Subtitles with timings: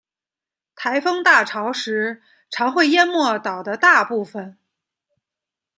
[0.75, 4.57] 台风大潮时常会淹没岛的大部分。